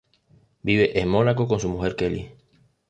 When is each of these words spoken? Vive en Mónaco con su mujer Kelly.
Vive 0.63 0.99
en 0.99 1.09
Mónaco 1.09 1.47
con 1.47 1.59
su 1.59 1.69
mujer 1.69 1.95
Kelly. 1.95 2.31